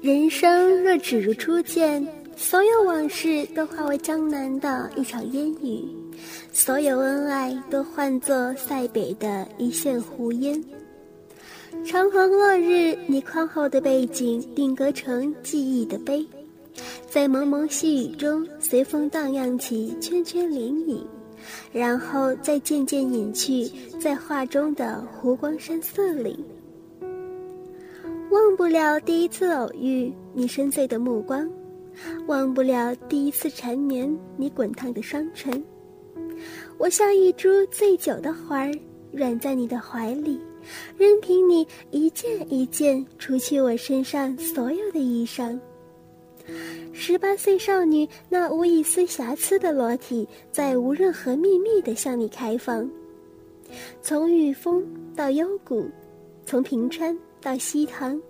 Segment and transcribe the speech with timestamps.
[0.00, 2.02] 人生若只如初见，
[2.34, 5.84] 所有往事都化为江南的一场烟雨，
[6.54, 10.58] 所有恩爱都换作塞北的一线湖烟。
[11.84, 16.26] 长河落日，你宽厚的背景定格成记忆的碑，
[17.06, 21.02] 在蒙蒙细雨中随风荡漾起圈圈涟漪，
[21.74, 23.70] 然后再渐渐隐去
[24.00, 26.42] 在画中的湖光山色里。
[28.30, 31.50] 忘不了第一次偶遇你深邃的目光，
[32.28, 35.62] 忘不了第一次缠绵你滚烫的双唇。
[36.78, 38.72] 我像一株醉酒的花儿，
[39.10, 40.40] 软在你的怀里。
[40.96, 45.58] 任凭你一件一件除去我身上所有的衣裳。
[46.92, 52.88] 十八岁少女那无一丝瑕疵的裸体，在无任何秘密的向你开放。
[54.00, 55.88] 从御风到幽谷，
[56.44, 58.20] 从平川到西塘，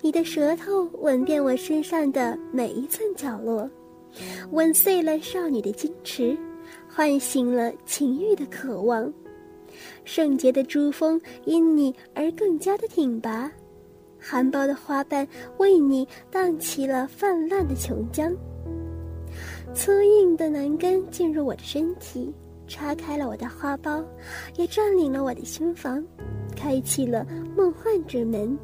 [0.00, 3.68] 你的舌头吻遍我身上的每一寸角落，
[4.50, 6.36] 吻碎了少女的矜持，
[6.88, 9.12] 唤醒了情欲的渴望。
[10.04, 13.50] 圣洁的珠峰因你而更加的挺拔，
[14.18, 15.26] 含苞的花瓣
[15.58, 18.34] 为你荡起了泛滥的琼浆。
[19.74, 22.32] 粗硬的男根进入我的身体，
[22.66, 24.02] 叉开了我的花苞，
[24.56, 26.04] 也占领了我的心房，
[26.58, 27.24] 开启了
[27.56, 28.58] 梦幻之门，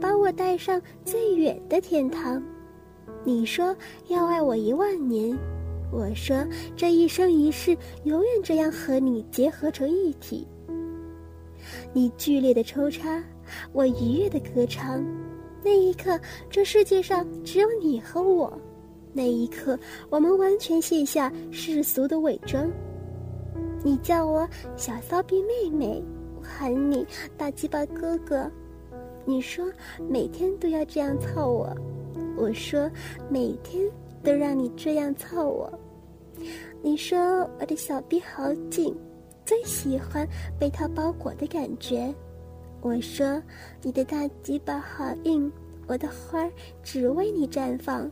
[0.00, 2.42] 把我带上最远的天堂。
[3.22, 3.74] 你说
[4.08, 5.38] 要爱我一万年，
[5.92, 10.48] 我说这一生一世永远这样和你结合成一体。
[11.92, 13.22] 你剧烈的抽插，
[13.72, 15.04] 我愉悦的歌唱。
[15.62, 16.18] 那一刻，
[16.50, 18.52] 这世界上只有你和我。
[19.12, 19.78] 那一刻，
[20.10, 22.68] 我们完全卸下世俗的伪装。
[23.84, 26.02] 你叫我小骚逼妹妹，
[26.42, 28.50] 喊你大鸡巴哥哥。
[29.24, 29.64] 你说
[30.10, 31.72] 每天都要这样操我，
[32.36, 32.90] 我说
[33.30, 33.88] 每天
[34.22, 35.72] 都让你这样操我。
[36.82, 38.94] 你说我的小臂好紧。
[39.44, 40.26] 最喜欢
[40.56, 42.14] 被它包裹的感觉，
[42.80, 43.42] 我说
[43.82, 45.50] 你的大鸡巴好硬，
[45.88, 46.50] 我的花儿
[46.80, 48.08] 只为你绽放。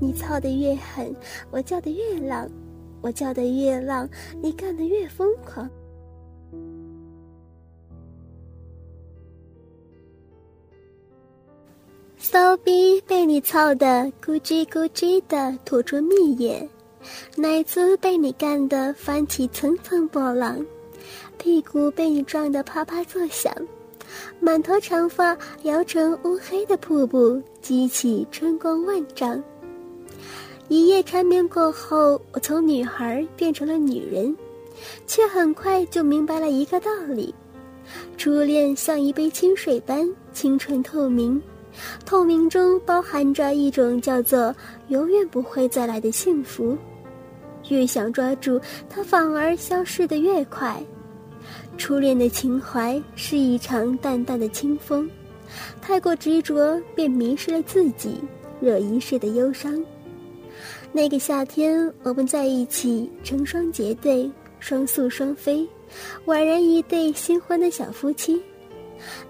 [0.00, 1.14] 你操得越狠，
[1.52, 2.50] 我叫得越浪，
[3.00, 4.08] 我叫得越浪，
[4.42, 5.70] 你干得越疯狂。
[12.30, 16.68] 骚逼被你操得咕叽咕叽的吐出蜜液。
[17.36, 20.62] 奶子被你干得翻起层层波浪，
[21.38, 23.50] 屁股被你撞得啪啪作响，
[24.40, 29.42] 满头长发摇成乌黑的瀑布，激起春光万丈。
[30.68, 34.36] 一夜缠绵过后，我从女孩变成了女人，
[35.06, 37.34] 却很快就明白了一个道理：
[38.18, 41.42] 初恋像一杯清水般清纯透明，
[42.04, 44.54] 透明中包含着一种叫做
[44.88, 46.76] 永远不会再来的幸福。
[47.68, 50.82] 越想抓住它，反而消失得越快。
[51.76, 55.08] 初恋的情怀是一场淡淡的清风，
[55.80, 58.20] 太过执着便迷失了自己，
[58.60, 59.82] 惹一世的忧伤。
[60.92, 65.68] 那个夏天，我们在一起，成双结对，双宿双飞，
[66.26, 68.42] 宛然一对新婚的小夫妻。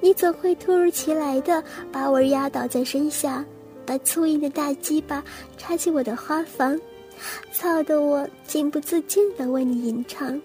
[0.00, 1.62] 你总会突如其来的
[1.92, 3.44] 把我压倒在身下，
[3.84, 5.22] 把粗硬的大鸡巴
[5.56, 6.78] 插进我的花房。
[7.52, 10.40] 操得我情不自禁地为你吟唱。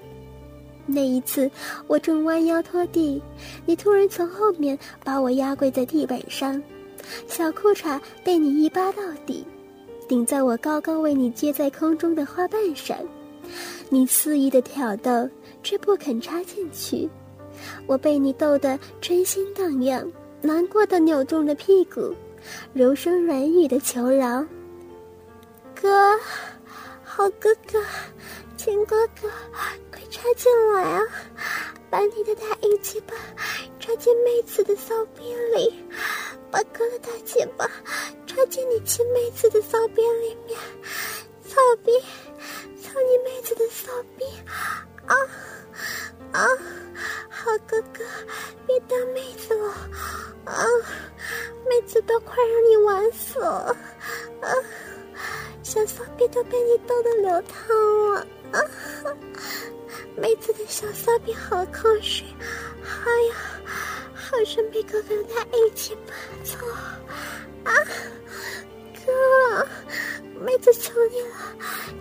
[0.85, 1.50] 那一次，
[1.88, 3.22] 我正弯腰拖地，
[3.66, 6.62] 你突然从后面把我压跪在地板上，
[7.28, 9.45] 小裤衩被你一扒到底，
[10.09, 12.97] 顶在我高高为你接在空中的花瓣上。
[13.89, 15.29] 你肆意的挑逗，
[15.62, 17.07] 却不肯插进去。
[17.85, 22.13] 我被你逗得春心荡漾，难过的扭动着屁股，
[22.74, 24.46] 柔声软语的求饶
[25.74, 26.19] ：“哥。”
[27.16, 27.79] 好哥哥，
[28.57, 29.29] 亲哥哥，
[29.91, 31.03] 快插进来啊！
[31.88, 33.13] 把你的大一鸡巴
[33.80, 35.72] 插进妹子的骚逼里，
[36.50, 37.69] 把哥的大鸡巴
[38.25, 40.57] 插进你亲妹子的骚逼里面，
[41.45, 41.56] 骚
[41.86, 41.92] 逼，
[42.81, 44.25] 操你妹子的骚逼！
[45.06, 45.16] 啊
[46.31, 46.48] 啊！
[47.53, 48.03] 好哥哥，
[48.65, 49.69] 别打妹子了
[50.45, 50.65] 啊！
[51.69, 53.77] 妹子都快让你玩死了
[54.41, 54.50] 啊！
[55.61, 58.59] 小骚逼都被你逗得流汤了啊！
[60.17, 62.25] 妹子的小骚逼好瞌睡，
[63.05, 63.35] 哎呀，
[64.15, 66.13] 好想被哥哥他一起拔
[66.44, 66.57] 走
[67.65, 67.71] 啊！
[69.06, 69.67] 哥，
[70.39, 71.38] 妹子求你了，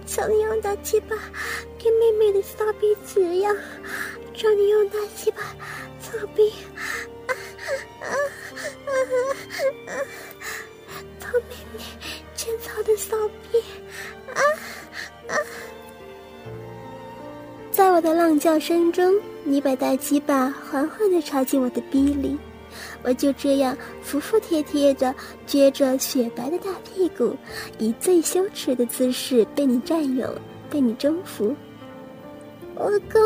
[0.07, 1.15] 求你用大鸡巴
[1.79, 3.55] 给妹妹的骚逼止痒，
[4.43, 5.43] 让你用大鸡巴
[6.01, 6.83] 操逼啊
[7.29, 7.33] 啊
[8.01, 8.11] 啊
[9.87, 9.95] 啊！
[11.33, 11.85] 妹妹
[12.35, 13.17] 浅草的骚
[13.51, 13.59] 逼，
[14.35, 14.43] 啊
[15.29, 15.35] 啊！
[17.71, 22.37] 在我的浪叫声中，你把大鸡巴缓缓的插进我的逼里，
[23.05, 25.15] 我就这样服服帖帖的
[25.47, 27.37] 撅着雪白的大屁股，
[27.79, 30.37] 以最羞耻的姿势被你占有，
[30.69, 31.55] 被你征服。
[32.75, 33.21] 老公，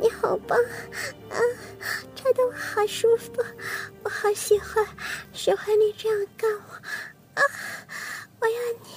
[0.00, 0.58] 你好棒
[1.30, 1.38] 啊！
[2.14, 3.32] 插的我好舒服，
[4.02, 4.84] 我好喜欢，
[5.32, 6.74] 喜欢你这样干我
[7.34, 7.42] 啊！
[8.40, 8.88] 我要你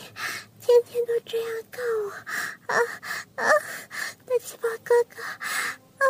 [0.60, 2.10] 天天都这样干我
[2.74, 2.76] 啊
[3.36, 3.52] 啊！
[4.26, 6.06] 大鸡巴哥哥啊，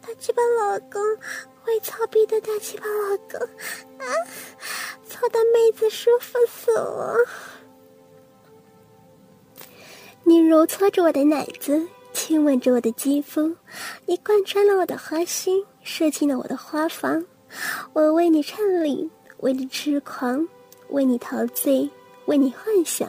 [0.00, 1.00] 大鸡巴老公，
[1.62, 3.40] 会操逼的大鸡巴老公
[3.98, 4.04] 啊，
[5.08, 7.16] 操的妹子舒服死了！
[10.24, 11.88] 你揉搓着我的奶子。
[12.34, 13.54] 亲吻着我的肌肤，
[14.06, 17.24] 你贯穿了我的花心，射进了我的花房。
[17.92, 19.08] 我为你颤栗，
[19.38, 20.44] 为你痴狂，
[20.88, 21.88] 为你陶醉，
[22.26, 23.08] 为你幻想。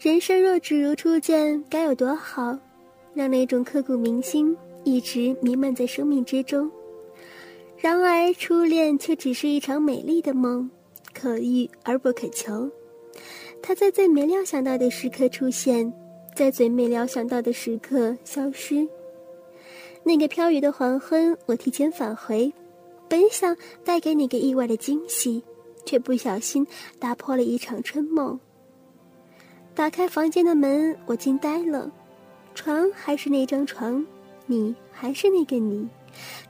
[0.00, 2.58] 人生若只如初见，该有多好！
[3.12, 6.70] 让那种刻骨铭心一直弥漫在生命之中。
[7.76, 10.70] 然而，初恋却只是一场美丽的梦，
[11.12, 12.70] 可遇而不可求。
[13.60, 15.92] 它在最没料想到的时刻出现。
[16.34, 18.88] 在最没料想到的时刻消失。
[20.02, 22.52] 那个飘雨的黄昏，我提前返回，
[23.08, 25.42] 本想带给你个意外的惊喜，
[25.84, 26.66] 却不小心
[26.98, 28.38] 打破了一场春梦。
[29.74, 31.90] 打开房间的门，我惊呆了，
[32.54, 34.04] 床还是那张床，
[34.46, 35.88] 你还是那个你，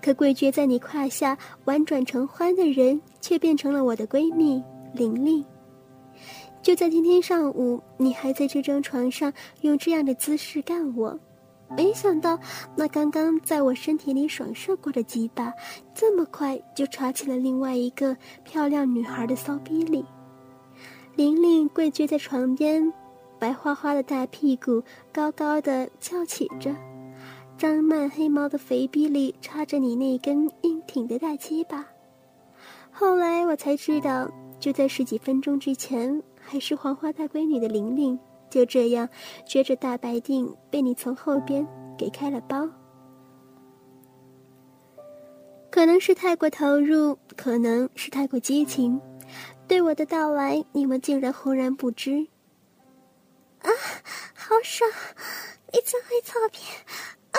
[0.02, 1.36] 可跪撅在你胯下
[1.66, 4.62] 婉转成欢的人，却变成了我的闺蜜
[4.94, 5.44] 玲玲。
[6.62, 9.32] 就在今天上午，你还在这张床上
[9.62, 11.18] 用这样的姿势干我，
[11.76, 12.38] 没想到
[12.76, 15.52] 那刚刚在我身体里爽射过的鸡巴，
[15.92, 20.04] 这么快就插进了另外一个漂亮女孩的骚逼里。
[21.16, 22.92] 玲玲跪撅在床边，
[23.40, 24.80] 白花花的大屁股
[25.12, 26.72] 高高的翘起着，
[27.58, 31.84] 张曼黑毛的肥逼里插着你那根硬挺的大鸡巴。
[32.92, 34.30] 后来我才知道，
[34.60, 36.22] 就在十几分钟之前。
[36.44, 38.18] 还是黄花大闺女的玲玲，
[38.50, 39.08] 就这样
[39.46, 41.66] 撅着大白腚被你从后边
[41.96, 42.68] 给开了包。
[45.70, 49.00] 可能是太过投入，可能是太过激情，
[49.66, 52.28] 对我的到来你们竟然浑然不知。
[53.60, 53.70] 啊，
[54.34, 54.90] 好爽！
[55.72, 56.76] 你真会操片
[57.30, 57.38] 啊！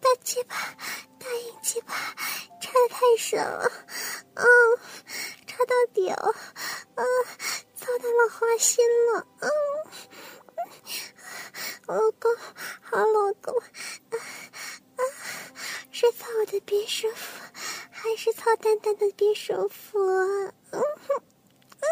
[0.00, 0.54] 大鸡巴，
[1.18, 1.94] 大硬鸡巴，
[2.60, 3.70] 插的太深了，
[4.34, 4.44] 嗯，
[5.46, 6.34] 插到底了，
[6.96, 7.02] 啊！
[7.88, 9.48] 操到了花心了，嗯，
[11.86, 12.36] 老公，
[12.82, 14.14] 好老公，啊
[14.96, 15.00] 啊，
[15.90, 17.42] 是操我的别舒服，
[17.90, 20.52] 还是操蛋蛋的别舒服啊？
[20.72, 21.22] 嗯哼，
[21.80, 21.88] 嗯，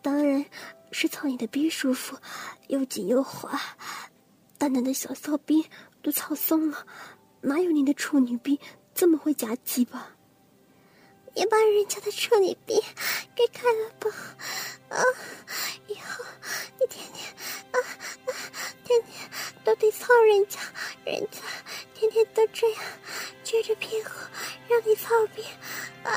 [0.00, 0.46] 当然
[0.90, 2.16] 是操你的逼舒服，
[2.68, 3.60] 又紧又滑，
[4.56, 5.68] 蛋蛋的小骚逼
[6.02, 6.86] 都操松了，
[7.42, 8.58] 哪有你的处女逼
[8.94, 10.16] 这么会夹鸡巴？
[11.34, 12.80] 也把人家的处女逼
[13.34, 14.10] 给开了吧！
[14.90, 15.02] 啊，
[15.86, 16.24] 以后
[16.78, 17.34] 你天天
[17.72, 17.76] 啊
[18.26, 18.28] 啊，
[18.84, 19.30] 天天
[19.64, 20.60] 都得操人家，
[21.04, 21.40] 人家
[21.94, 22.82] 天天都这样
[23.44, 24.10] 撅着屁股
[24.68, 25.42] 让你操逼
[26.04, 26.12] 啊，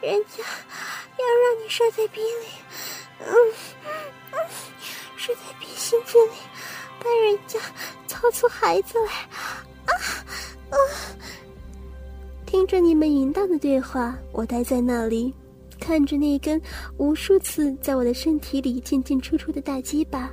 [0.00, 0.42] 人家
[1.18, 2.46] 要让你射在逼里，
[3.20, 3.26] 嗯
[4.32, 4.48] 嗯，
[5.16, 6.32] 射在逼心子里，
[6.98, 7.60] 把人家
[8.08, 9.12] 操出孩子来
[9.84, 9.92] 啊
[10.70, 10.76] 啊！
[12.54, 15.34] 听着你们淫荡的对话，我待在那里，
[15.80, 16.62] 看着那根
[16.98, 20.30] 无数次在我的身体里进进出出的大鸡巴，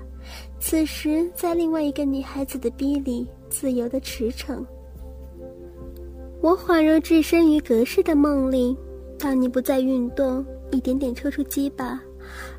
[0.59, 4.63] 此时在另外一个女孩子的逼里自由的驰骋。
[6.41, 8.77] 我恍若置身于隔世的梦里，
[9.17, 11.99] 当你不再运动，一点点抽出鸡巴，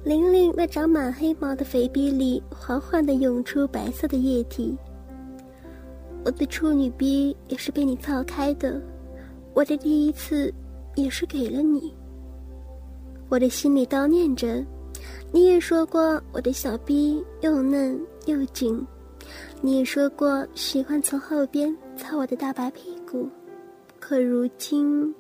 [0.03, 4.77] 玲玲那长满黑毛的肥逼里缓缓地涌出白色的液体。
[6.25, 8.83] 我的处女逼也是被你操开的。
[9.55, 10.53] 我的第一次，
[10.95, 11.93] 也是给了你。
[13.29, 14.65] 我的心里叨念着，
[15.31, 18.87] 你也说过我的小臂又嫩又紧，
[19.61, 23.29] 你也说过喜欢从后边擦我的大白屁股，
[24.01, 25.15] 可如今，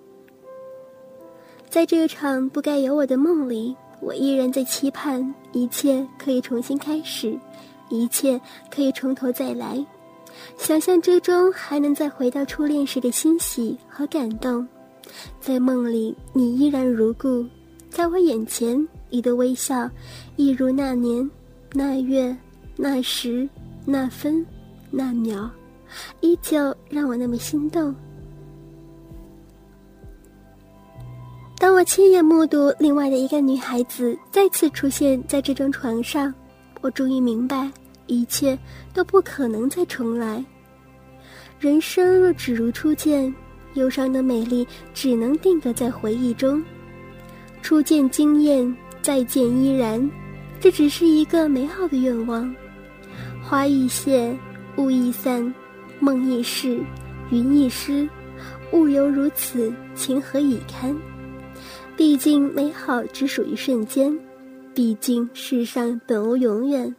[1.68, 7.38] 在这场不该有我的梦里，我依然在期盼一切可以重新开始，
[7.88, 9.84] 一切可以从头再来。
[10.56, 14.66] 想象之中还能再回到初恋时的欣喜和感动，
[15.40, 17.44] 在梦里你依然如故，
[17.90, 19.88] 在我眼前你的微笑，
[20.36, 21.28] 一如那年、
[21.72, 22.36] 那月、
[22.76, 23.48] 那时、
[23.84, 24.44] 那分、
[24.90, 25.50] 那秒，
[26.20, 27.94] 依旧让我那么心动。
[31.58, 36.34] 当我亲眼目睹另外的一个女孩子再次出现在这张床上，
[36.80, 37.70] 我终于明白，
[38.12, 38.58] 一切
[38.92, 40.44] 都不可能再重来。
[41.58, 43.34] 人生若只如初见，
[43.74, 46.62] 忧伤的美丽只能定格在回忆中。
[47.62, 50.10] 初见惊艳，再见依然，
[50.60, 52.54] 这只是一个美好的愿望。
[53.42, 54.36] 花易谢，
[54.76, 55.54] 雾易散，
[56.00, 56.80] 梦易逝，
[57.30, 58.08] 云易失，
[58.72, 60.94] 物犹如此，情何以堪？
[61.96, 64.18] 毕竟美好只属于瞬间，
[64.74, 66.94] 毕竟世上本无永远。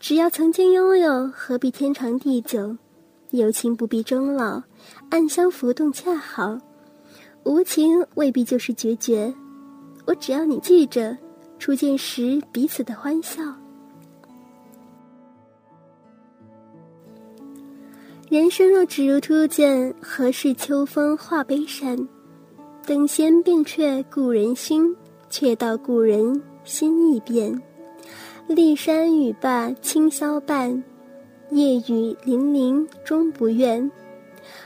[0.00, 2.76] 只要曾经拥有，何必天长地久？
[3.30, 4.62] 有情不必终老，
[5.10, 6.58] 暗香浮动恰好。
[7.44, 9.34] 无情未必就是决绝，
[10.06, 11.16] 我只要你记着，
[11.58, 13.42] 初见时彼此的欢笑。
[18.28, 22.08] 人生若只如初见，何事秋风画悲山？
[22.86, 24.96] 等闲变却故人心，
[25.30, 27.60] 却道故人心易变。
[28.48, 30.82] 骊山语罢清宵半，
[31.50, 33.90] 夜雨霖铃终不怨。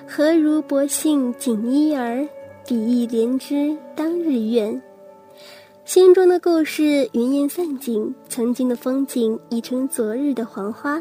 [0.09, 2.26] 何如薄幸锦衣儿，
[2.66, 4.83] 比翼连枝当日愿。
[5.85, 11.00] 心中的故事云烟散尽，曾经的风景已成昨日的黄花。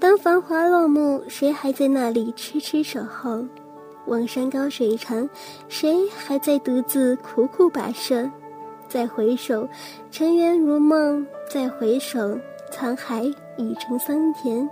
[0.00, 3.44] 当繁华落幕，谁还在那里痴痴守候？
[4.06, 5.28] 望山高水长，
[5.68, 8.28] 谁还在独自苦苦跋涉？
[8.88, 9.68] 再回首，
[10.10, 12.38] 尘缘如梦；再回首，
[12.70, 13.22] 沧海
[13.56, 14.68] 已成桑田。